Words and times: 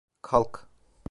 Kalk! 0.27 0.67